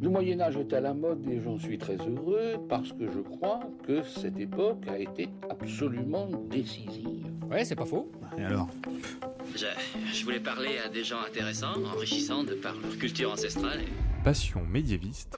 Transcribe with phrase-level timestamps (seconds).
[0.00, 3.18] Le Moyen Âge est à la mode et j'en suis très heureux parce que je
[3.18, 7.26] crois que cette époque a été absolument décisive.
[7.50, 8.10] Ouais, c'est pas faux.
[8.36, 8.68] Et alors?
[9.56, 9.66] Je,
[10.12, 13.80] je voulais parler à des gens intéressants, enrichissants de par leur culture ancestrale.
[14.22, 15.36] Passion médiéviste.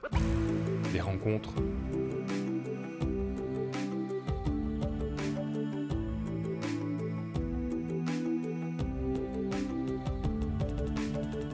[0.93, 1.55] Des rencontres.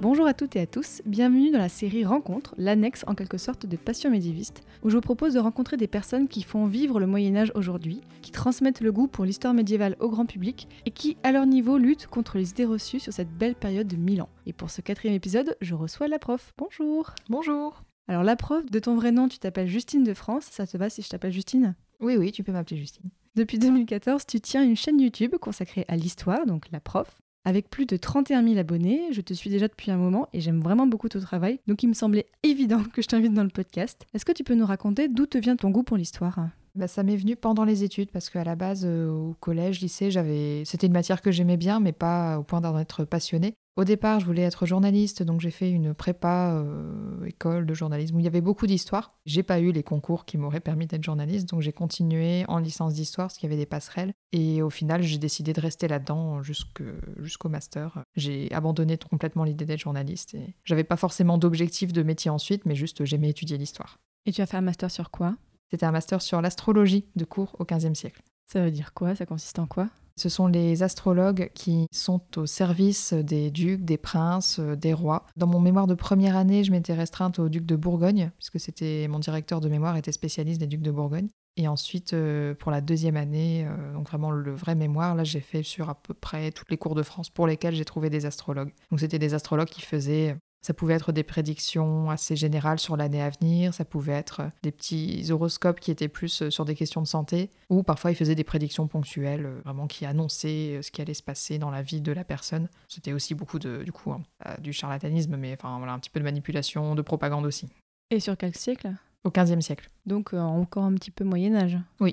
[0.09, 3.67] Bonjour à toutes et à tous, bienvenue dans la série Rencontres, l'annexe en quelque sorte
[3.67, 7.09] de Passion médiéviste, où je vous propose de rencontrer des personnes qui font vivre le
[7.09, 11.17] Moyen Âge aujourd'hui, qui transmettent le goût pour l'histoire médiévale au grand public et qui,
[11.25, 14.29] à leur niveau, luttent contre les idées reçues sur cette belle période de 1000 ans.
[14.47, 16.55] Et pour ce quatrième épisode, je reçois la prof.
[16.57, 17.83] Bonjour Bonjour.
[18.07, 20.89] Alors la prof, de ton vrai nom, tu t'appelles Justine de France, ça te va
[20.89, 21.75] si je t'appelle Justine?
[21.99, 23.11] Oui, oui, tu peux m'appeler Justine.
[23.35, 27.21] Depuis 2014, tu tiens une chaîne YouTube consacrée à l'histoire, donc la prof.
[27.47, 30.61] Avec plus de 31 000 abonnés, je te suis déjà depuis un moment et j'aime
[30.61, 34.05] vraiment beaucoup ton travail, donc il me semblait évident que je t'invite dans le podcast.
[34.15, 36.41] Est-ce que tu peux nous raconter d'où te vient ton goût pour l'histoire?
[36.77, 40.11] Bah, ça m'est venu pendant les études parce qu'à la base, euh, au collège, lycée,
[40.11, 43.55] j'avais, c'était une matière que j'aimais bien, mais pas au point d'en être passionnée.
[43.77, 48.17] Au départ, je voulais être journaliste, donc j'ai fait une prépa euh, école de journalisme
[48.17, 49.19] où il y avait beaucoup d'histoire.
[49.25, 52.93] J'ai pas eu les concours qui m'auraient permis d'être journaliste, donc j'ai continué en licence
[52.95, 54.13] d'histoire parce qu'il y avait des passerelles.
[54.33, 58.03] Et au final, j'ai décidé de rester là-dedans jusqu'au master.
[58.17, 62.75] J'ai abandonné complètement l'idée d'être journaliste et j'avais pas forcément d'objectif de métier ensuite, mais
[62.75, 63.99] juste j'aimais étudier l'histoire.
[64.25, 65.37] Et tu as fait un master sur quoi?
[65.71, 68.23] C'était un master sur l'astrologie de cours au XVe siècle.
[68.53, 69.15] Ça veut dire quoi?
[69.17, 69.89] Ça consiste en quoi?
[70.19, 75.27] Ce sont les astrologues qui sont au service des ducs, des princes, euh, des rois.
[75.37, 79.09] Dans mon mémoire de première année, je m'étais restreinte au duc de Bourgogne, puisque c'était
[79.09, 81.29] mon directeur de mémoire était spécialiste des ducs de Bourgogne.
[81.59, 85.41] Et ensuite, euh, pour la deuxième année, euh, donc vraiment le vrai mémoire, là j'ai
[85.41, 88.25] fait sur à peu près toutes les cours de France pour lesquelles j'ai trouvé des
[88.25, 88.73] astrologues.
[88.91, 93.23] Donc c'était des astrologues qui faisaient ça pouvait être des prédictions assez générales sur l'année
[93.23, 97.01] à venir, ça pouvait être des petits horoscopes qui étaient plus euh, sur des questions
[97.03, 100.91] de santé, ou parfois ils faisaient des prédictions ponctuelles, euh, vraiment qui annonçaient euh, ce
[100.91, 102.69] qui allait se passer dans la vie de la personne.
[102.89, 106.11] C'était aussi beaucoup de, du coup, hein, euh, du charlatanisme, mais enfin voilà, un petit
[106.11, 107.69] peu de manipulation, de propagande aussi.
[108.11, 108.91] Et sur quel siècle?
[109.25, 109.91] Au XVe siècle.
[110.05, 111.79] Donc euh, encore un petit peu Moyen Âge.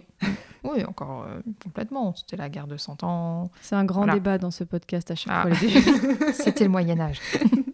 [0.66, 2.16] Oui, encore euh, complètement.
[2.16, 3.52] C'était la guerre de Cent Ans.
[3.62, 4.14] C'est un grand Voilà.
[4.14, 5.54] débat dans ce podcast à chaque Ah.
[5.54, 6.32] fois.
[6.34, 7.20] C'était le Moyen Âge.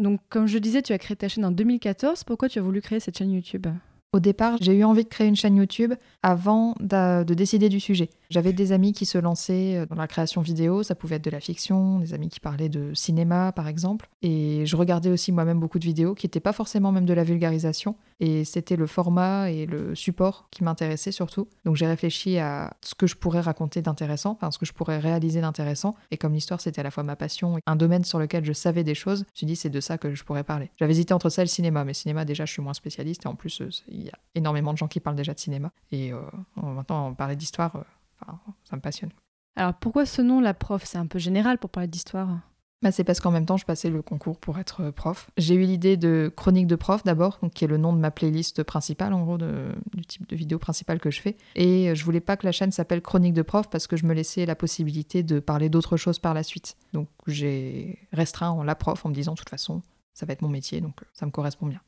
[0.00, 2.24] Donc comme je disais, tu as créé ta chaîne en 2014.
[2.24, 3.66] Pourquoi tu as voulu créer cette chaîne YouTube?
[4.12, 8.10] Au départ, j'ai eu envie de créer une chaîne YouTube avant de décider du sujet.
[8.30, 11.30] J'avais des amis qui se lançaient euh, dans la création vidéo, ça pouvait être de
[11.30, 14.08] la fiction, des amis qui parlaient de cinéma par exemple.
[14.22, 17.24] Et je regardais aussi moi-même beaucoup de vidéos qui n'étaient pas forcément même de la
[17.24, 17.96] vulgarisation.
[18.20, 21.48] Et c'était le format et le support qui m'intéressaient surtout.
[21.64, 24.98] Donc j'ai réfléchi à ce que je pourrais raconter d'intéressant, enfin ce que je pourrais
[24.98, 25.94] réaliser d'intéressant.
[26.10, 28.52] Et comme l'histoire c'était à la fois ma passion et un domaine sur lequel je
[28.52, 30.70] savais des choses, je me suis dit c'est de ça que je pourrais parler.
[30.78, 33.28] J'avais hésité entre ça et le cinéma, mais cinéma déjà je suis moins spécialiste et
[33.28, 35.72] en plus euh, il y a énormément de gens qui parlent déjà de cinéma.
[35.90, 36.20] Et euh,
[36.56, 37.82] maintenant parler d'histoire, euh,
[38.22, 39.10] enfin, ça me passionne.
[39.56, 40.82] Alors pourquoi ce nom, la prof?
[40.84, 42.40] C'est un peu général pour parler d'histoire.
[42.82, 45.30] Bah, c'est parce qu'en même temps, je passais le concours pour être euh, prof.
[45.36, 48.10] J'ai eu l'idée de Chronique de prof d'abord, donc qui est le nom de ma
[48.10, 51.36] playlist principale, en gros, de- du type de vidéo principale que je fais.
[51.56, 54.06] Et euh, je voulais pas que la chaîne s'appelle Chronique de prof parce que je
[54.06, 56.78] me laissais la possibilité de parler d'autres choses par la suite.
[56.94, 59.82] Donc j'ai restreint en la prof en me disant, de toute façon,
[60.14, 61.80] ça va être mon métier, donc euh, ça me correspond bien.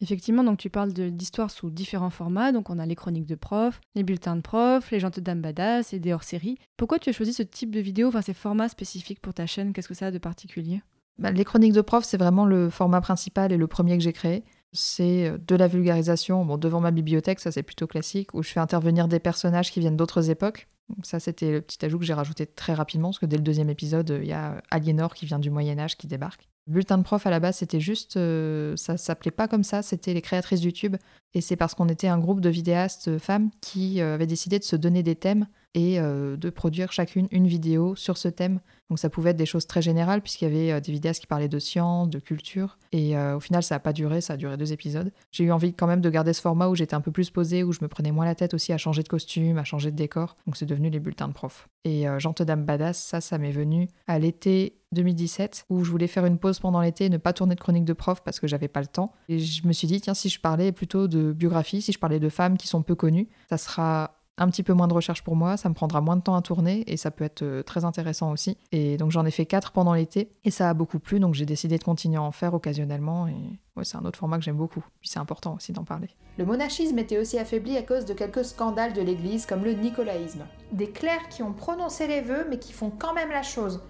[0.00, 2.52] Effectivement, donc tu parles de- d'histoire sous différents formats.
[2.52, 5.92] Donc on a les chroniques de prof, les bulletins de prof, les jantes dames badass
[5.92, 6.58] et des hors-séries.
[6.76, 9.72] Pourquoi tu as choisi ce type de vidéo, enfin ces formats spécifiques pour ta chaîne?
[9.72, 10.82] Qu'est-ce que ça a de particulier?
[11.18, 14.12] Bah, les chroniques de prof, c'est vraiment le format principal et le premier que j'ai
[14.12, 14.44] créé.
[14.72, 18.50] C'est euh, de la vulgarisation, bon, devant ma bibliothèque, ça c'est plutôt classique, où je
[18.50, 20.68] fais intervenir des personnages qui viennent d'autres époques.
[21.02, 23.70] Ça, c'était le petit ajout que j'ai rajouté très rapidement, parce que dès le deuxième
[23.70, 26.48] épisode, il y a Aliénor qui vient du Moyen-Âge qui débarque.
[26.66, 28.16] Le bulletin de prof, à la base, c'était juste.
[28.16, 30.96] euh, ça s'appelait pas comme ça, c'était les créatrices YouTube.
[31.34, 34.64] Et c'est parce qu'on était un groupe de vidéastes femmes qui euh, avaient décidé de
[34.64, 35.46] se donner des thèmes
[35.78, 38.60] et euh, de produire chacune une vidéo sur ce thème.
[38.90, 41.26] Donc ça pouvait être des choses très générales puisqu'il y avait euh, des vidéastes qui
[41.26, 42.78] parlaient de science, de culture.
[42.92, 45.12] Et euh, au final, ça n'a pas duré, ça a duré deux épisodes.
[45.30, 47.62] J'ai eu envie quand même de garder ce format où j'étais un peu plus posée,
[47.62, 49.96] où je me prenais moins la tête aussi à changer de costume, à changer de
[49.96, 50.36] décor.
[50.46, 51.68] Donc c'est devenu les bulletins de prof.
[51.84, 56.06] Et euh, Gente Dame Badass, ça, ça m'est venu à l'été 2017 où je voulais
[56.06, 58.46] faire une pause pendant l'été et ne pas tourner de chronique de prof parce que
[58.46, 59.12] j'avais pas le temps.
[59.28, 62.20] Et je me suis dit, tiens, si je parlais plutôt de biographie, si je parlais
[62.20, 65.36] de femmes qui sont peu connues, ça sera un petit peu moins de recherche pour
[65.36, 67.84] moi, ça me prendra moins de temps à tourner et ça peut être euh, très
[67.84, 68.56] intéressant aussi.
[68.72, 71.44] Et donc j'en ai fait quatre pendant l'été et ça a beaucoup plu, donc j'ai
[71.44, 73.34] décidé de continuer à en faire occasionnellement et
[73.76, 74.84] ouais, c'est un autre format que j'aime beaucoup.
[75.00, 76.08] Puis c'est important aussi d'en parler.
[76.38, 80.44] Le monachisme était aussi affaibli à cause de quelques scandales de l'Église comme le nicolaïsme.
[80.72, 83.82] Des clercs qui ont prononcé les vœux mais qui font quand même la chose.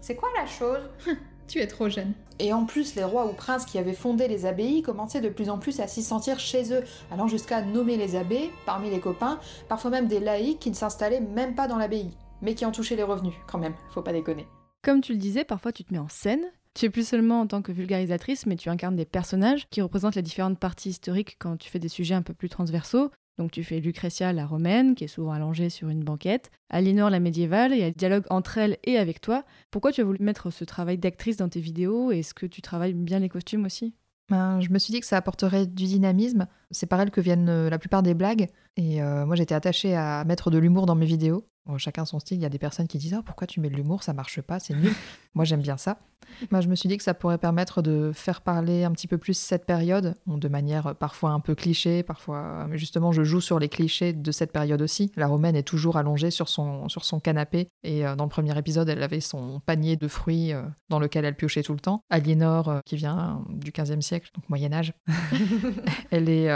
[0.00, 0.88] C'est quoi la chose?
[1.48, 2.14] Tu es trop jeune.
[2.38, 5.50] Et en plus, les rois ou princes qui avaient fondé les abbayes commençaient de plus
[5.50, 9.38] en plus à s'y sentir chez eux, allant jusqu'à nommer les abbés, parmi les copains,
[9.68, 12.96] parfois même des laïcs qui ne s'installaient même pas dans l'abbaye, mais qui en touchaient
[12.96, 14.46] les revenus, quand même, faut pas déconner.
[14.82, 16.44] Comme tu le disais, parfois tu te mets en scène.
[16.74, 20.14] Tu es plus seulement en tant que vulgarisatrice, mais tu incarnes des personnages qui représentent
[20.14, 23.10] les différentes parties historiques quand tu fais des sujets un peu plus transversaux.
[23.38, 27.20] Donc tu fais Lucretia la romaine, qui est souvent allongée sur une banquette, Aliénor la
[27.20, 29.44] médiévale, et elle dialogue entre elle et avec toi.
[29.70, 32.94] Pourquoi tu as voulu mettre ce travail d'actrice dans tes vidéos Est-ce que tu travailles
[32.94, 33.94] bien les costumes aussi?
[34.28, 36.46] Ben, je me suis dit que ça apporterait du dynamisme.
[36.70, 38.48] C'est par elle que viennent euh, la plupart des blagues.
[38.76, 41.44] Et euh, moi, j'étais attachée à mettre de l'humour dans mes vidéos.
[41.66, 42.38] Bon, chacun son style.
[42.38, 44.02] Il y a des personnes qui disent ah, pourquoi tu mets de l'humour?
[44.02, 44.92] Ça marche pas, c'est nul.
[45.34, 45.98] moi, j'aime bien ça.
[46.50, 49.18] Moi, je me suis dit que ça pourrait permettre de faire parler un petit peu
[49.18, 52.66] plus cette période, de manière parfois un peu cliché, parfois.
[52.68, 55.12] Mais justement, je joue sur les clichés de cette période aussi.
[55.16, 57.68] La romaine est toujours allongée sur son, sur son canapé.
[57.82, 61.24] Et euh, dans le premier épisode, elle avait son panier de fruits euh, dans lequel
[61.24, 62.02] elle piochait tout le temps.
[62.10, 64.94] Aliénor, euh, qui vient du 15e siècle, donc Moyen-Âge,
[66.10, 66.48] elle est.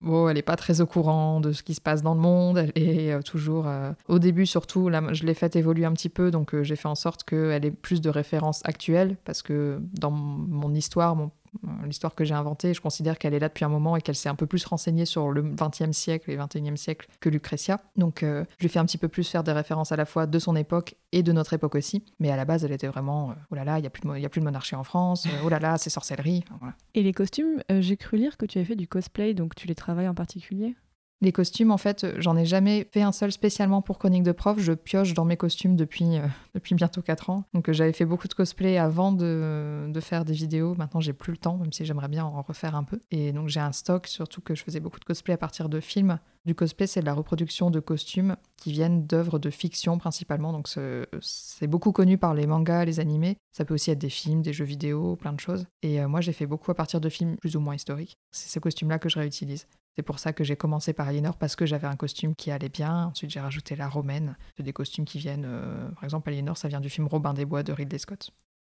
[0.00, 2.58] bon, elle est pas très au courant de ce qui se passe dans le monde.
[2.58, 3.66] Elle est toujours
[4.08, 6.94] au début, surtout, je l'ai fait évoluer un petit peu, donc euh, j'ai fait en
[6.94, 12.24] sorte qu'elle ait plus de références actuelles, parce que dans mon histoire, euh, l'histoire que
[12.24, 14.46] j'ai inventée, je considère qu'elle est là depuis un moment et qu'elle s'est un peu
[14.46, 17.80] plus renseignée sur le XXe siècle et XXIe siècle que Lucretia.
[17.96, 20.26] Donc euh, je lui fais un petit peu plus faire des références à la fois
[20.26, 22.04] de son époque et de notre époque aussi.
[22.20, 24.24] Mais à la base, elle était vraiment oh là là, il n'y a, plus de,
[24.24, 26.44] a plus de monarchie en France, oh là là, c'est sorcellerie.
[26.94, 29.74] Et les costumes, j'ai cru lire que tu avais fait du cosplay, donc tu les
[29.74, 30.76] travailles en particulier?
[31.22, 34.58] Les costumes, en fait, j'en ai jamais fait un seul spécialement pour Chronique de prof.
[34.58, 37.44] Je pioche dans mes costumes depuis, euh, depuis bientôt 4 ans.
[37.54, 40.74] Donc j'avais fait beaucoup de cosplay avant de, de faire des vidéos.
[40.74, 43.00] Maintenant, j'ai plus le temps, même si j'aimerais bien en refaire un peu.
[43.10, 45.80] Et donc j'ai un stock, surtout que je faisais beaucoup de cosplay à partir de
[45.80, 46.18] films.
[46.44, 50.52] Du cosplay, c'est de la reproduction de costumes qui viennent d'œuvres de fiction principalement.
[50.52, 50.68] Donc
[51.20, 53.36] c'est beaucoup connu par les mangas, les animés.
[53.52, 55.66] Ça peut aussi être des films, des jeux vidéo, plein de choses.
[55.82, 58.18] Et euh, moi, j'ai fait beaucoup à partir de films plus ou moins historiques.
[58.30, 59.66] C'est ces costumes-là que je réutilise.
[59.96, 62.68] C'est pour ça que j'ai commencé par Aliénor parce que j'avais un costume qui allait
[62.68, 63.06] bien.
[63.06, 64.36] Ensuite, j'ai rajouté la romaine.
[64.56, 65.46] C'est des costumes qui viennent.
[65.46, 68.30] Euh, par exemple, Aliénor, ça vient du film Robin des Bois de Ridley Scott.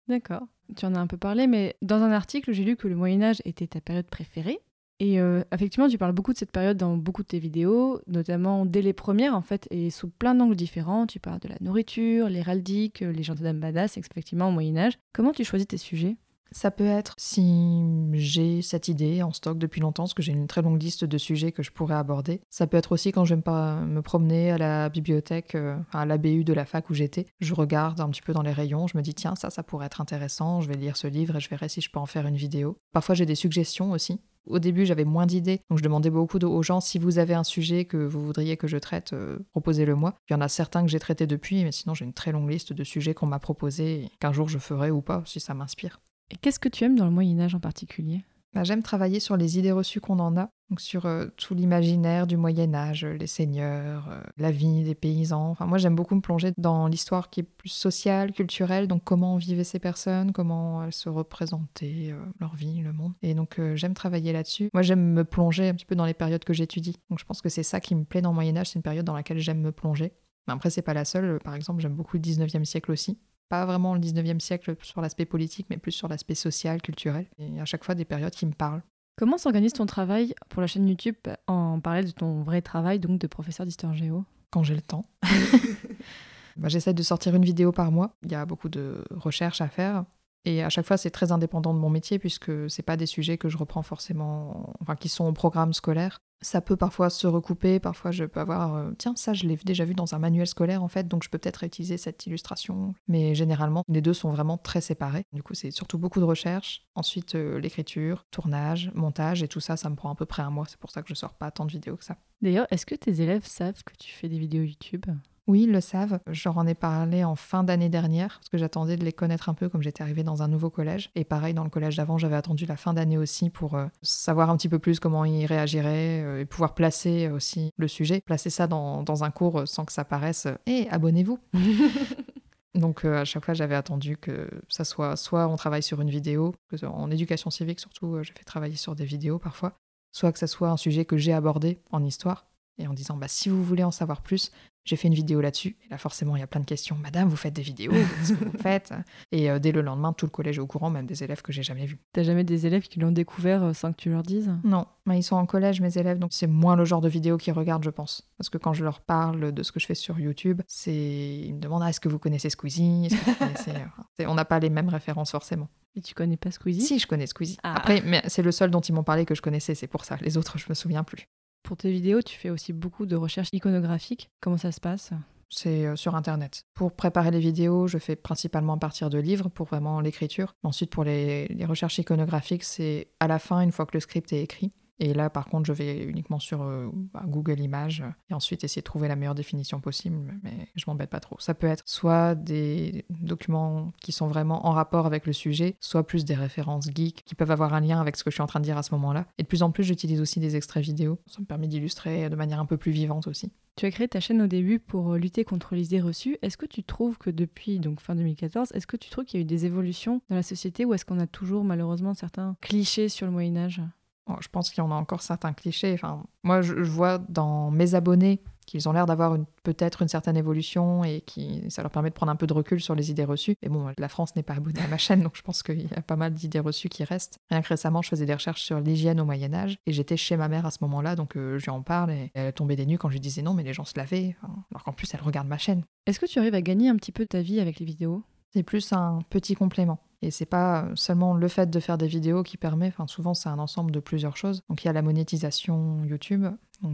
[0.07, 0.41] D'accord.
[0.75, 3.41] Tu en as un peu parlé, mais dans un article, j'ai lu que le Moyen-Âge
[3.45, 4.59] était ta période préférée.
[4.99, 8.65] Et euh, effectivement, tu parles beaucoup de cette période dans beaucoup de tes vidéos, notamment
[8.65, 11.07] dès les premières en fait, et sous plein d'angles différents.
[11.07, 14.99] Tu parles de la nourriture, l'héraldique, les gentilshommes badass, effectivement au Moyen Âge.
[15.13, 16.17] Comment tu choisis tes sujets?
[16.51, 17.83] Ça peut être si
[18.13, 21.17] j'ai cette idée en stock depuis longtemps, parce que j'ai une très longue liste de
[21.17, 22.41] sujets que je pourrais aborder.
[22.49, 26.17] Ça peut être aussi quand je pas me promener à la bibliothèque, euh, à la
[26.17, 27.25] BU de la fac où j'étais.
[27.39, 29.87] Je regarde un petit peu dans les rayons, je me dis tiens, ça, ça pourrait
[29.87, 32.27] être intéressant, je vais lire ce livre et je verrai si je peux en faire
[32.27, 32.77] une vidéo.
[32.93, 34.19] Parfois j'ai des suggestions aussi.
[34.47, 37.43] Au début, j'avais moins d'idées, donc je demandais beaucoup aux gens si vous avez un
[37.43, 40.15] sujet que vous voudriez que je traite, euh, proposez-le moi.
[40.29, 42.49] Il y en a certains que j'ai traités depuis, mais sinon j'ai une très longue
[42.49, 45.99] liste de sujets qu'on m'a proposés qu'un jour je ferai ou pas si ça m'inspire.
[46.39, 48.23] Qu'est-ce que tu aimes dans le Moyen Âge en particulier?
[48.53, 52.27] Bah, J'aime travailler sur les idées reçues qu'on en a, donc sur euh, tout l'imaginaire
[52.27, 55.49] du Moyen Âge, les seigneurs, euh, la vie des paysans.
[55.51, 59.37] Enfin, moi, j'aime beaucoup me plonger dans l'histoire qui est plus sociale, culturelle, donc comment
[59.37, 63.13] vivaient ces personnes, comment elles se représentaient, euh, leur vie, le monde.
[63.21, 64.69] Et donc, j'aime travailler là-dessus.
[64.73, 66.97] Moi, j'aime me plonger un petit peu dans les périodes que j'étudie.
[67.09, 68.83] Donc, je pense que c'est ça qui me plaît dans le Moyen Âge, c'est une
[68.83, 70.11] période dans laquelle j'aime me plonger.
[70.47, 71.39] Après, c'est pas la seule.
[71.39, 73.17] Par exemple, j'aime beaucoup le 19e siècle aussi
[73.51, 77.27] pas vraiment le 19e siècle sur l'aspect politique, mais plus sur l'aspect social, culturel.
[77.37, 78.81] Et à chaque fois des périodes qui me parlent.
[79.17, 83.19] Comment s'organise ton travail pour la chaîne YouTube en parallèle de ton vrai travail donc
[83.19, 84.23] de professeur d'histoire géo?
[84.51, 85.05] Quand j'ai le temps.
[86.55, 88.15] bah, J'essaie de sortir une vidéo par mois.
[88.23, 90.05] Il y a beaucoup de recherches à faire.
[90.45, 93.37] Et à chaque fois, c'est très indépendant de mon métier puisque c'est pas des sujets
[93.37, 96.19] que je reprends forcément, enfin qui sont au programme scolaire.
[96.41, 99.85] Ça peut parfois se recouper, parfois je peux avoir, euh, tiens, ça je l'ai déjà
[99.85, 102.93] vu dans un manuel scolaire en fait, donc je peux peut-être utiliser cette illustration.
[103.07, 105.25] Mais généralement, les deux sont vraiment très séparés.
[105.33, 106.87] Du coup, c'est surtout beaucoup de recherche.
[106.95, 110.49] Ensuite, euh, l'écriture, tournage, montage et tout ça, ça me prend à peu près un
[110.49, 110.65] mois.
[110.67, 112.17] C'est pour ça que je sors pas tant de vidéos que ça.
[112.41, 115.05] D'ailleurs, est-ce que tes élèves savent que tu fais des vidéos YouTube?
[115.51, 116.19] Oui, ils le savent.
[116.27, 119.49] Je leur en ai parlé en fin d'année dernière, parce que j'attendais de les connaître
[119.49, 121.11] un peu comme j'étais arrivée dans un nouveau collège.
[121.13, 124.49] Et pareil, dans le collège d'avant, j'avais attendu la fin d'année aussi pour euh, savoir
[124.49, 128.49] un petit peu plus comment ils réagiraient euh, et pouvoir placer aussi le sujet, placer
[128.49, 131.37] ça dans, un cours sans que ça paraisse Hé, abonnez-vous
[132.75, 136.09] Donc euh, à chaque fois, j'avais attendu que ça soit soit on travaille sur une
[136.09, 139.73] vidéo, en éducation civique surtout, j'ai fait travailler sur des vidéos parfois,
[140.13, 142.45] soit que ça soit un sujet que j'ai abordé en histoire,
[142.81, 144.51] et en disant bah, si vous voulez en savoir plus,
[144.83, 145.77] J'ai fait une vidéo là-dessus.
[145.85, 146.95] Et là, forcément, il y a plein de questions.
[146.97, 148.91] Madame, vous faites des vidéos Qu'est-ce que vous faites
[149.31, 151.51] Et euh, dès le lendemain, tout le collège est au courant, même des élèves que
[151.51, 151.99] j'ai jamais vus.
[152.13, 154.51] T'as jamais des élèves qui l'ont découvert euh, sans que tu leur dises?
[154.63, 157.37] Non, mais ils sont en collège, mes élèves, donc c'est moins le genre de vidéo
[157.37, 158.27] qu'ils regardent, je pense.
[158.39, 161.53] Parce que quand je leur parle de ce que je fais sur YouTube, c'est ils
[161.53, 163.05] me demandent ah, est-ce que vous connaissez Squeezie?
[163.05, 163.71] Est-ce que vous connaissez...
[163.71, 165.69] Enfin, c'est- On n'a pas les mêmes références forcément.
[165.95, 166.81] Et tu connais pas Squeezie?
[166.81, 167.57] Si, je connais Squeezie.
[167.61, 167.75] Ah.
[167.75, 170.17] Après, mais c'est le seul dont ils m'ont parlé que je connaissais, c'est pour ça.
[170.21, 171.27] Les autres, je me souviens plus.
[171.63, 174.29] Pour tes vidéos, tu fais aussi beaucoup de recherches iconographiques.
[174.41, 175.11] Comment ça se passe?
[175.49, 176.63] C'est euh, sur Internet.
[176.73, 180.55] Pour préparer les vidéos, je fais principalement partir de livres pour vraiment l'écriture.
[180.63, 184.41] Ensuite, pour les recherches iconographiques, c'est à la fin, une fois que le script est
[184.41, 184.71] écrit.
[185.01, 188.63] Et là, par contre, je vais uniquement sur euh, bah, Google Images euh, et ensuite
[188.63, 191.37] essayer de trouver la meilleure définition possible, mais je m'embête pas trop.
[191.39, 196.05] Ça peut être soit des documents qui sont vraiment en rapport avec le sujet, soit
[196.05, 198.47] plus des références geeks qui peuvent avoir un lien avec ce que je suis en
[198.47, 199.25] train de dire à ce moment-là.
[199.39, 201.19] Et de plus en plus, j'utilise aussi des extraits vidéo.
[201.25, 203.51] Ça me permet d'illustrer de manière un peu plus vivante aussi.
[203.77, 206.37] Tu as créé ta chaîne au début pour euh, lutter contre les idées reçues.
[206.43, 209.41] Est-ce que tu trouves que depuis donc fin 2014, est-ce que tu trouves qu'il y
[209.41, 213.09] a eu des évolutions dans la société ou est-ce qu'on a toujours malheureusement certains clichés
[213.09, 213.81] sur le Moyen Âge?
[214.27, 215.93] Bon, je pense qu'il y en a encore certains clichés.
[215.93, 220.37] Enfin, moi, je, je vois dans mes abonnés qu'ils ont l'air d'avoir peut-être une certaine
[220.37, 223.25] évolution et qui ça leur permet de prendre un peu de recul sur les idées
[223.25, 223.55] reçues.
[223.61, 225.93] Mais bon, la France n'est pas abonnée à ma chaîne, donc je pense qu'il y
[225.93, 227.39] a pas mal d'idées reçues qui restent.
[227.49, 230.37] Rien que récemment, je faisais des recherches sur l'hygiène au Moyen Âge et j'étais chez
[230.37, 232.85] ma mère à ce moment-là, donc euh, je lui en parle et elle tombée des
[232.85, 234.37] nues quand je lui disais non, mais les gens se lavaient,
[234.71, 235.83] alors qu'en plus elle regarde ma chaîne.
[236.05, 238.23] Est-ce que tu arrives à gagner un petit peu ta vie avec les vidéos?
[238.53, 239.99] C'est plus un petit complément.
[240.21, 243.49] Et c'est pas seulement le fait de faire des vidéos qui permet, enfin souvent c'est
[243.49, 244.61] un ensemble de plusieurs choses.
[244.69, 246.45] Donc il y a la monétisation YouTube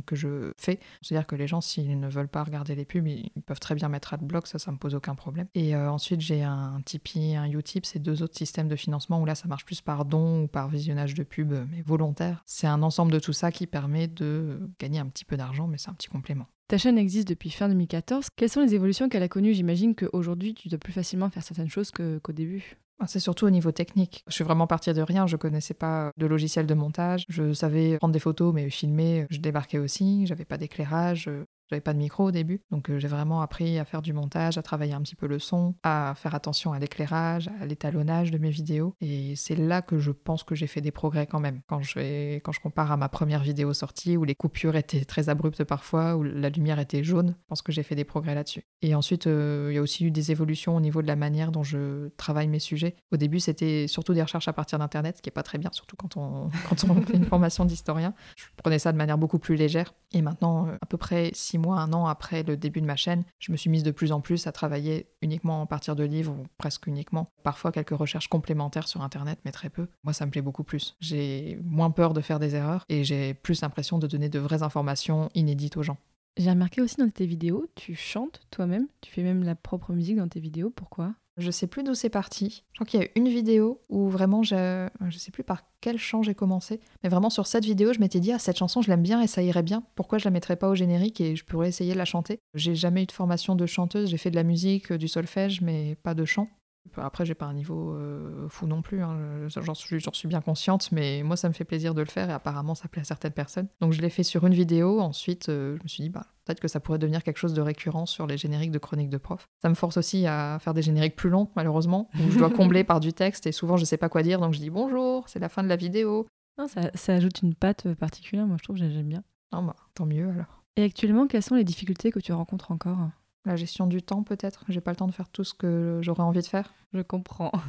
[0.06, 0.80] que je fais.
[1.02, 3.90] C'est-à-dire que les gens, s'ils ne veulent pas regarder les pubs, ils peuvent très bien
[3.90, 5.48] mettre AdBlock, ça, ça me pose aucun problème.
[5.56, 9.26] Et euh, ensuite j'ai un Tipeee, un Utip, c'est deux autres systèmes de financement où
[9.26, 12.44] là ça marche plus par don ou par visionnage de pub, mais volontaire.
[12.46, 15.78] C'est un ensemble de tout ça qui permet de gagner un petit peu d'argent, mais
[15.78, 16.48] c'est un petit complément.
[16.68, 18.28] Ta chaîne existe depuis fin 2014.
[18.36, 19.54] Quelles sont les évolutions qu'elle a connues?
[19.54, 22.78] J'imagine qu'aujourd'hui, tu dois plus facilement faire certaines choses qu'au début.
[23.00, 24.24] Ah, C'est surtout au niveau technique.
[24.28, 25.28] Je suis vraiment partie de rien.
[25.28, 27.26] Je connaissais pas de logiciel de montage.
[27.30, 30.26] Je savais prendre des photos, mais filmer, je débarquais aussi.
[30.26, 31.30] J'avais pas d'éclairage.
[31.70, 32.62] J'avais pas de micro au début.
[32.72, 35.40] Donc euh, j'ai vraiment appris à faire du montage, à travailler un petit peu le
[35.40, 38.96] son, à faire attention à l'éclairage, à l'étalonnage de mes vidéos.
[39.02, 41.62] Et c'est là que je pense que j'ai fait des progrès quand même.
[41.68, 46.16] Quand je, compare à ma première vidéo sortie, où les coupures étaient très abruptes parfois,
[46.16, 48.64] où la lumière était jaune, je pense que j'ai fait des progrès là-dessus.
[48.82, 51.52] Et ensuite, euh, il y a aussi eu des évolutions au niveau de la manière
[51.52, 52.96] dont je travaille mes sujets.
[53.12, 55.70] Au début, c'était surtout des recherches à partir d'Internet, ce qui est pas très bien,
[55.74, 58.14] surtout quand on, quand on fait une formation d'historien.
[58.36, 59.94] Je prenais ça de manière beaucoup plus légère.
[60.14, 62.96] Et maintenant, euh, à peu près six mois, un an après le début de ma
[62.96, 66.04] chaîne, je me suis mise de plus en plus à travailler uniquement à partir de
[66.04, 67.30] livres, ou presque uniquement.
[67.44, 69.88] Parfois quelques recherches complémentaires sur Internet, mais très peu.
[70.04, 70.96] Moi, ça me plaît beaucoup plus.
[71.00, 74.64] J'ai moins peur de faire des erreurs et j'ai plus l'impression de donner de vraies
[74.64, 75.98] informations inédites aux gens.
[76.38, 78.88] J'ai remarqué aussi dans tes vidéos, tu chantes toi-même.
[79.02, 80.70] Tu fais même la propre musique dans tes vidéos.
[80.70, 81.16] Pourquoi?
[81.38, 82.64] Je sais plus d'où c'est parti.
[82.74, 86.00] Je crois qu'il y a une vidéo où vraiment, je, je sais plus par quel
[86.00, 88.90] chant j'ai commencé, mais vraiment sur cette vidéo, je m'étais dit, ah, cette chanson, je
[88.90, 89.84] l'aime bien et ça irait bien.
[89.96, 92.40] Pourquoi je la mettrais pas au générique et je pourrais essayer de la chanter?
[92.56, 95.62] J'ai jamais eu de formation de chanteuse, j'ai fait de la musique, euh, du solfège,
[95.62, 96.48] mais pas de chant.
[96.96, 99.48] Après, j'ai pas un niveau euh, fou non plus, hein.
[99.48, 102.76] j'en suis, bien consciente, mais moi, ça me fait plaisir de le faire et apparemment,
[102.76, 103.68] ça plaît à certaines personnes.
[103.82, 105.00] Donc, je l'ai fait sur une vidéo.
[105.00, 107.62] Ensuite, euh, je me suis dit, bah, peut-être que ça pourrait devenir quelque chose de
[107.62, 109.48] récurrent sur les génériques de chroniques de prof.
[109.62, 112.84] Ça me force aussi à faire des génériques plus longs, malheureusement, où je dois combler
[112.84, 115.40] par du texte et souvent, je sais pas quoi dire, donc je dis bonjour, c'est
[115.40, 116.28] la fin de la vidéo.
[116.58, 118.48] Non, ça, ça ajoute une patte particulière.
[118.48, 119.24] Moi, je trouve que j'aime bien.
[119.52, 120.64] Non, bah, tant mieux alors.
[120.76, 123.10] Et actuellement, quelles sont les difficultés que tu rencontres encore?
[123.48, 124.66] La gestion du temps, peut-être?
[124.68, 126.74] J'ai pas le temps de faire tout ce que j'aurais envie de faire.
[126.94, 127.52] Je comprends.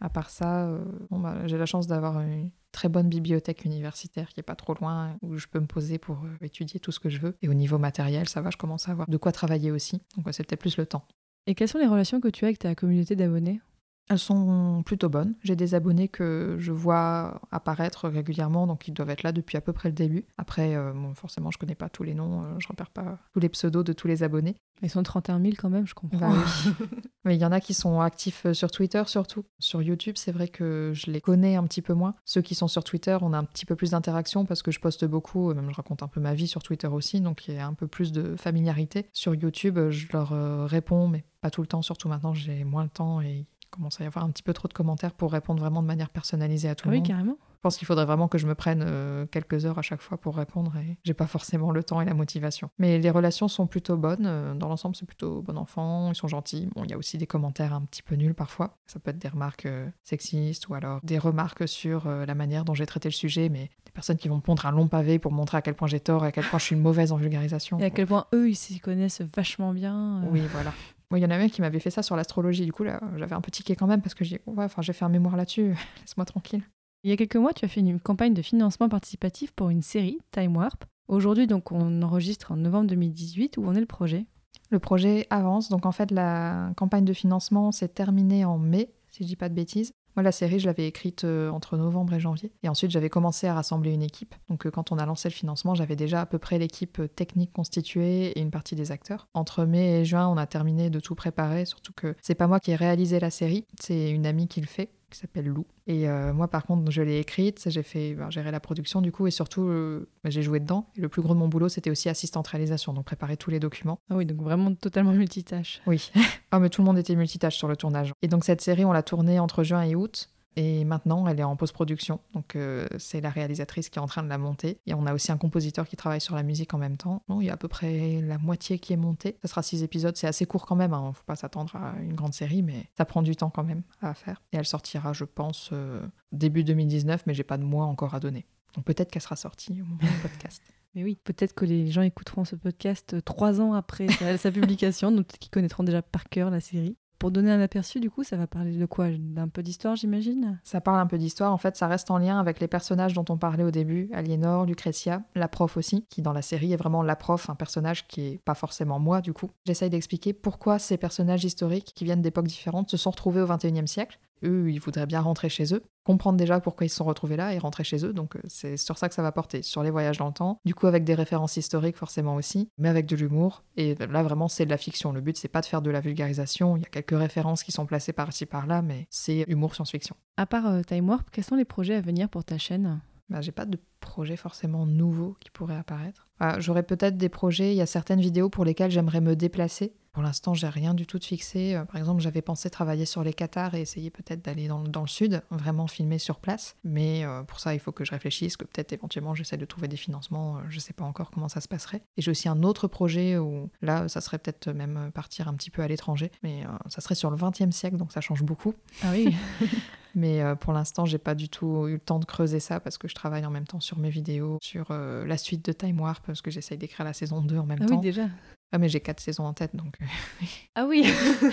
[0.00, 4.28] À part ça, euh, bon, bah, j'ai la chance d'avoir une très bonne bibliothèque universitaire
[4.28, 7.00] qui est pas trop loin, où je peux me poser pour euh, étudier tout ce
[7.00, 7.34] que je veux.
[7.40, 10.02] Et au niveau matériel, ça va, je commence à avoir de quoi travailler aussi.
[10.16, 11.06] Donc ouais, c'est peut-être plus le temps.
[11.46, 13.62] Et quelles sont les relations que tu as avec ta communauté d'abonnés?
[14.08, 15.34] Elles sont plutôt bonnes.
[15.42, 19.60] J'ai des abonnés que je vois apparaître régulièrement, donc ils doivent être là depuis à
[19.60, 20.24] peu près le début.
[20.38, 23.40] Après, euh, bon, forcément, je connais pas tous les noms, euh, je repère pas tous
[23.40, 24.56] les pseudos de tous les abonnés.
[24.82, 26.18] Ils sont 31 000 quand même, je comprends.
[26.18, 26.36] Bah
[26.80, 26.86] oui.
[27.24, 29.44] Mais il y en a qui sont actifs euh, sur Twitter surtout.
[29.58, 32.14] Sur YouTube, c'est vrai que je les connais un petit peu moins.
[32.24, 34.78] Ceux qui sont sur Twitter, on a un petit peu plus d'interaction parce que je
[34.78, 37.54] poste beaucoup, euh, même je raconte un peu ma vie sur Twitter aussi, donc il
[37.54, 39.08] y a un peu plus de familiarité.
[39.12, 42.90] Sur YouTube, je leur réponds, mais pas tout le temps, surtout maintenant j'ai moins le
[42.90, 45.60] temps et Il commence à y avoir un petit peu trop de commentaires pour répondre
[45.60, 47.08] vraiment de manière personnalisée à tout Ah le oui, monde.
[47.08, 47.36] carrément.
[47.56, 50.18] Je pense qu'il faudrait vraiment que je me prenne euh, quelques heures à chaque fois
[50.18, 52.70] pour répondre et j'ai pas forcément le temps et la motivation.
[52.78, 54.24] Mais les relations sont plutôt bonnes.
[54.26, 56.10] euh, Dans l'ensemble, c'est plutôt bon enfant.
[56.12, 56.68] Ils sont gentils.
[56.76, 58.76] Bon, il y a aussi des commentaires un petit peu nuls parfois.
[58.86, 62.64] Ça peut être des remarques euh, sexistes ou alors des remarques sur euh, la manière
[62.64, 65.32] dont j'ai traité le sujet, mais des personnes qui vont pondre un long pavé pour
[65.32, 67.16] montrer à quel point j'ai tort et à quel point je suis une mauvaise en
[67.16, 67.80] vulgarisation.
[67.80, 70.22] Et à quel point eux, ils s'y connaissent vachement bien.
[70.30, 70.72] Oui, voilà.
[71.10, 72.64] Moi, il y en a même qui m'avait fait ça sur l'astrologie.
[72.64, 74.92] Du coup, là, j'avais un peu tiqué quand même parce que j'ai ouais, enfin, j'ai
[74.92, 75.68] fait un mémoire là-dessus.
[76.00, 76.62] Laisse-moi tranquille.
[77.04, 79.82] Il y a quelques mois, tu as fait une campagne de financement participatif pour une
[79.82, 80.84] série, Time Warp.
[81.08, 83.58] Aujourd'hui, donc, on enregistre en novembre 2018.
[83.58, 84.26] Où en est le projet?
[84.70, 85.68] Le projet avance.
[85.68, 89.48] Donc, en fait, la campagne de financement s'est terminée en mai, si je dis pas
[89.48, 89.92] de bêtises.
[90.16, 92.50] Moi, la série, je l'avais écrite euh, entre novembre et janvier.
[92.62, 94.34] Et ensuite, j'avais commencé à rassembler une équipe.
[94.48, 97.06] Donc, euh, quand on a lancé le financement, j'avais déjà à peu près l'équipe euh,
[97.06, 99.28] technique constituée et une partie des acteurs.
[99.34, 101.66] Entre mai et juin, on a terminé de tout préparer.
[101.66, 104.66] Surtout que c'est pas moi qui ai réalisé la série, c'est une amie qui le
[104.66, 105.66] fait qui s'appelle Lou.
[105.86, 109.12] Et euh, moi, par contre, je l'ai écrite, j'ai fait ben, gérer la production du
[109.12, 110.88] coup, et surtout, euh, ben, j'ai joué dedans.
[110.96, 113.60] Et le plus gros de mon boulot, c'était aussi assistante réalisation, donc préparer tous les
[113.60, 113.98] documents.
[114.10, 115.80] Ah oui, donc vraiment totalement multitâche.
[115.86, 116.10] Oui.
[116.50, 118.12] ah, mais tout le monde était multitâche sur le tournage.
[118.22, 120.28] Et donc, cette série, on l'a tournée entre juin et août.
[120.56, 122.18] Et maintenant, elle est en post-production.
[122.32, 124.78] Donc, euh, c'est la réalisatrice qui est en train de la monter.
[124.86, 127.22] Et on a aussi un compositeur qui travaille sur la musique en même temps.
[127.28, 129.36] Il y a à peu près la moitié qui est montée.
[129.42, 130.16] Ça sera six épisodes.
[130.16, 130.94] C'est assez court quand même.
[130.94, 131.12] Hein.
[131.14, 134.14] Faut pas s'attendre à une grande série, mais ça prend du temps quand même à
[134.14, 134.42] faire.
[134.52, 136.00] Et elle sortira, je pense, euh,
[136.32, 138.46] début 2019, mais j'ai pas de mois encore à donner.
[138.74, 140.62] Donc, peut-être qu'elle sera sortie au moment du podcast.
[140.94, 144.06] Mais oui, peut-être que les gens écouteront ce podcast euh, trois ans après
[144.38, 146.96] sa publication, donc peut-être qu'ils connaîtront déjà par cœur la série.
[147.18, 149.08] Pour donner un aperçu, du coup, ça va parler de quoi?
[149.10, 150.60] D'un peu d'histoire, j'imagine?
[150.64, 151.52] Ça parle un peu d'histoire.
[151.52, 154.66] En fait, ça reste en lien avec les personnages dont on parlait au début Aliénor,
[154.66, 158.20] Lucretia, la prof aussi, qui dans la série est vraiment la prof, un personnage qui
[158.22, 159.50] est pas forcément moi, du coup.
[159.66, 163.88] J'essaye d'expliquer pourquoi ces personnages historiques qui viennent d'époques différentes se sont retrouvés au XXIe
[163.88, 164.18] siècle.
[164.44, 167.54] Eux, ils voudraient bien rentrer chez eux, comprendre déjà pourquoi ils se sont retrouvés là
[167.54, 168.12] et rentrer chez eux.
[168.12, 170.60] Donc, euh, c'est sur ça que ça va porter, sur les voyages dans le temps.
[170.64, 173.64] Du coup, avec des références historiques, forcément aussi, mais avec de l'humour.
[173.76, 175.12] Et là, vraiment, c'est de la fiction.
[175.12, 176.76] Le but, c'est pas de faire de la vulgarisation.
[176.76, 180.16] Il y a quelques références qui sont placées par-ci par-là, mais c'est humour science-fiction.
[180.36, 183.00] À part euh, Time Warp, quels sont les projets à venir pour ta chaîne?
[183.28, 186.28] Bah, j'ai pas de projet forcément nouveau qui pourrait apparaître.
[186.58, 189.94] J'aurais peut-être des projets, il y a certaines vidéos pour lesquelles j'aimerais me déplacer.
[190.16, 191.74] Pour l'instant, j'ai rien du tout de fixé.
[191.74, 194.88] Euh, Par exemple, j'avais pensé travailler sur les Qatars et essayer peut-être d'aller dans, le-
[194.88, 196.74] dans le sud, vraiment filmer sur place.
[196.84, 199.88] Mais euh, pour ça, il faut que je réfléchisse, que peut-être éventuellement j'essaie de trouver
[199.88, 200.56] des financements.
[200.56, 202.00] Euh, Je sais pas encore comment ça se passerait.
[202.16, 205.68] Et j'ai aussi un autre projet où là, ça serait peut-être même partir un petit
[205.70, 206.30] peu à l'étranger.
[206.42, 208.72] Mais ça serait sur le 20e siècle, donc ça change beaucoup.
[209.04, 209.36] Ah oui
[210.14, 213.06] Mais pour l'instant, j'ai pas du tout eu le temps de creuser ça parce que
[213.06, 216.24] je travaille en même temps sur mes vidéos, sur euh, la suite de Time Warp
[216.24, 217.96] parce que j'essaye d'écrire la saison 2 en même Ah temps.
[217.96, 218.26] oui, déjà.
[218.72, 219.94] Ah, mais j'ai quatre saisons en tête donc.
[220.02, 220.04] euh,
[220.74, 221.04] Ah oui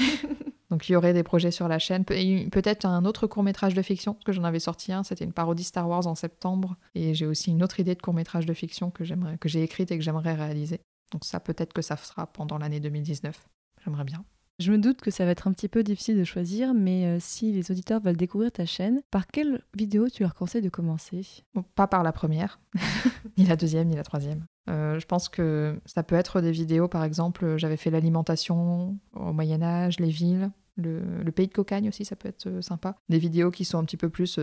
[0.69, 2.03] donc il y aurait des projets sur la chaîne.
[2.05, 5.33] Pe- Peut-être un autre court-métrage de fiction, parce que j'en avais sorti un, c'était une
[5.33, 6.75] parodie Star Wars en septembre.
[6.95, 9.91] Et j'ai aussi une autre idée de court-métrage de fiction que j'aimerais- que j'ai écrite
[9.91, 10.79] et que j'aimerais réaliser.
[11.11, 13.47] Donc ça, peut-être que ça sera pendant l'année 2019.
[13.85, 14.25] J'aimerais bien.
[14.59, 17.17] Je me doute que ça va être un petit peu difficile de choisir, mais euh,
[17.19, 21.25] si les auditeurs veulent découvrir ta chaîne, par quelle vidéo tu leur conseilles de commencer?
[21.55, 22.59] Bon, pas par la première,
[23.37, 24.45] ni la deuxième, ni la troisième.
[24.69, 28.97] Euh, je pense que ça peut être des vidéos, par exemple, euh, j'avais fait l'alimentation
[29.13, 32.95] au Moyen Âge, les villes, le, pays de Cocagne aussi, ça peut être sympa.
[33.09, 34.39] Des vidéos qui sont un petit peu plus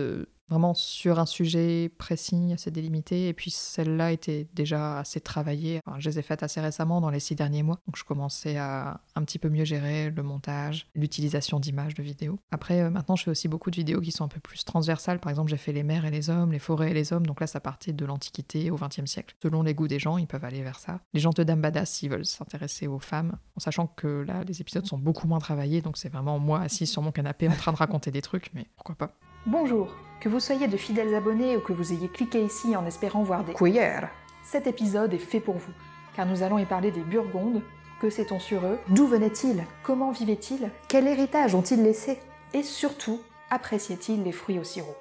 [0.51, 3.29] vraiment sur un sujet précis, assez délimité.
[3.29, 5.79] Et puis celle-là était déjà assez travaillée.
[5.97, 7.79] Je les ai faites assez récemment, dans les six derniers mois.
[7.87, 12.37] Donc je commençais à un petit peu mieux gérer le montage, l'utilisation d'images, de vidéos.
[12.51, 15.19] Après, euh, maintenant, je fais aussi beaucoup de vidéos qui sont un peu plus transversales.
[15.19, 17.25] Par exemple, j'ai fait les mers et les hommes, les forêts et les hommes.
[17.25, 19.35] Donc là, ça partait de l'Antiquité au XXe siècle.
[19.41, 20.99] Selon les goûts des gens, ils peuvent aller vers ça.
[21.13, 24.59] Les gens de Dame Badass, s'ils veulent s'intéresser aux femmes, en sachant que là, les
[24.59, 25.81] épisodes sont beaucoup moins travaillés.
[25.81, 28.67] Donc c'est vraiment moi assis sur mon canapé en train de raconter des trucs, mais
[28.75, 29.17] pourquoi pas.
[29.45, 33.23] Bonjour, que vous soyez de fidèles abonnés ou que vous ayez cliqué ici en espérant
[33.23, 34.07] voir des queers,
[34.43, 35.71] cet épisode est fait pour vous,
[36.15, 37.61] car nous allons y parler des Burgondes.
[37.99, 38.79] Que sait-on sur eux?
[38.89, 39.63] D'où venaient-ils?
[39.83, 40.69] Comment vivaient-ils?
[40.87, 42.19] Quel héritage ont-ils laissé?
[42.53, 44.95] Et surtout, appréciaient-ils les fruits au sirop?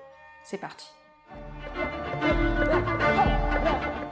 [0.45, 0.87] C'est parti.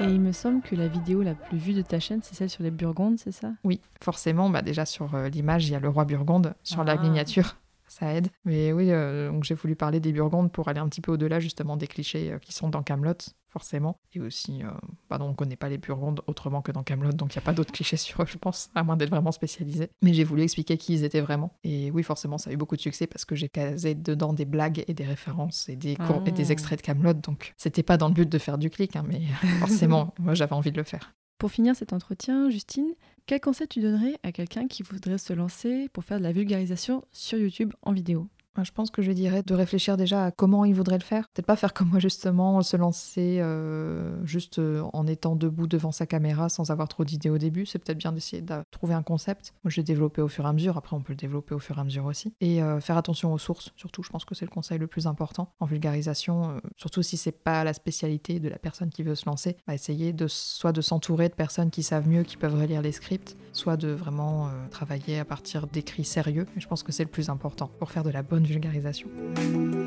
[0.01, 2.49] Et il me semble que la vidéo la plus vue de ta chaîne, c'est celle
[2.49, 3.51] sur les Burgondes, c'est ça?
[3.64, 6.93] Oui, forcément, bah déjà sur euh, l'image, il y a le roi Burgonde, sur la
[6.93, 7.03] Ah.
[7.03, 7.57] miniature,
[7.88, 8.29] ça aide.
[8.44, 11.40] Mais oui, euh, donc j'ai voulu parler des Burgondes pour aller un petit peu au-delà
[11.40, 13.14] justement des clichés euh, qui sont dans Camelot,
[13.48, 13.98] forcément.
[14.14, 14.68] Et aussi, euh,
[15.11, 17.46] bah non, on connaît pas les Burgondes autrement que dans Camelot, donc il n'y a
[17.46, 19.88] pas d'autres clichés sur eux, je pense, à moins d'être vraiment spécialisé.
[20.03, 21.53] Mais j'ai voulu expliquer qui ils étaient vraiment.
[21.64, 24.44] Et oui, forcément, ça a eu beaucoup de succès parce que j'ai casé dedans des
[24.44, 26.53] blagues et des références et des, cours- et des Ah.
[26.53, 29.20] extraits de Camelot, donc c'était pas dans le but de faire du clic, hein, mais
[29.61, 31.14] forcément, moi j'avais envie de le faire.
[31.38, 32.94] Pour finir cet entretien, Justine,
[33.27, 37.05] quel conseil tu donnerais à quelqu'un qui voudrait se lancer pour faire de la vulgarisation
[37.12, 38.29] sur YouTube en vidéo?
[38.64, 41.28] Je pense que je dirais de réfléchir déjà à comment il voudrait le faire.
[41.28, 45.92] Peut-être pas faire comme moi justement, se lancer euh, juste euh, en étant debout devant
[45.92, 47.66] sa caméra sans avoir trop d'idées au début.
[47.66, 49.54] C'est peut-être bien d'essayer de trouver un concept.
[49.64, 50.76] Moi, je l'ai développé au fur et à mesure.
[50.76, 52.34] Après, on peut le développer au fur et à mesure aussi.
[52.40, 54.02] Et euh, faire attention aux sources, surtout.
[54.02, 56.61] Je pense que c'est le conseil le plus important en vulgarisation.
[56.76, 60.12] surtout si c'est pas la spécialité de la personne qui veut se lancer, bah, essayer
[60.12, 63.76] de soit de s'entourer de personnes qui savent mieux, qui peuvent relire les scripts, soit
[63.76, 66.46] de vraiment travailler à partir d'écrits sérieux.
[66.56, 69.78] Je pense que c'est le plus important pour faire de la bonne vulgarisation.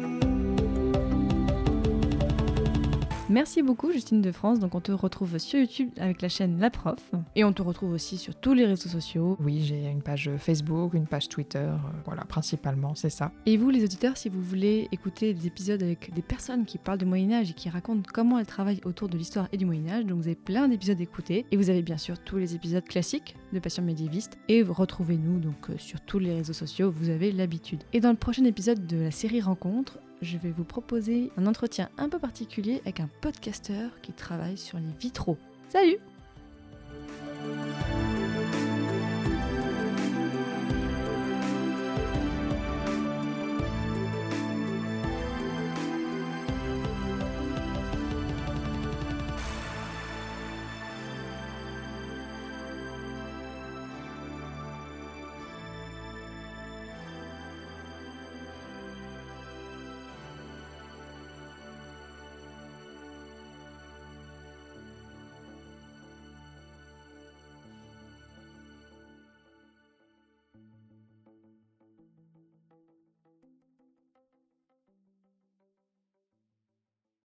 [3.31, 4.59] Merci beaucoup Justine de France.
[4.59, 6.99] Donc on te retrouve sur YouTube avec la chaîne La Prof
[7.37, 9.37] et on te retrouve aussi sur tous les réseaux sociaux.
[9.39, 13.31] Oui, j'ai une page Facebook, une page Twitter, euh, voilà, principalement, c'est ça.
[13.45, 16.97] Et vous les auditeurs, si vous voulez écouter des épisodes avec des personnes qui parlent
[16.97, 19.87] du Moyen Âge et qui racontent comment elles travaillent autour de l'histoire et du Moyen
[19.87, 22.83] Âge, donc vous avez plein d'épisodes écoutés et vous avez bien sûr tous les épisodes
[22.83, 27.31] classiques de Passion médiéviste et retrouvez-nous donc euh, sur tous les réseaux sociaux, vous avez
[27.31, 27.83] l'habitude.
[27.93, 31.89] Et dans le prochain épisode de la série Rencontre, je vais vous proposer un entretien
[31.97, 35.37] un peu particulier avec un podcasteur qui travaille sur les vitraux.
[35.69, 35.97] Salut